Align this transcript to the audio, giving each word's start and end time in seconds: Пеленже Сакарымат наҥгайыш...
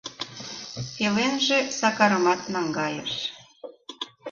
Пеленже 0.93 1.59
Сакарымат 1.77 2.41
наҥгайыш... 2.53 3.13